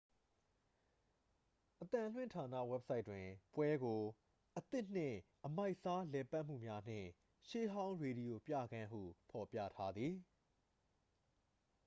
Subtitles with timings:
[1.83, 4.01] "အသံလွှင့်ဌာန ဝက်ဘ်ဆိုက်တွင် ပွဲကို
[4.57, 7.09] "အသစ်နှင့် အမိုက်စား လည်ပတ်မှုများနှင့်
[7.47, 10.13] ရှေးဟောင်း ရေဒီယို ပြခန်း""ဟု ဖော်ပြထားသည်။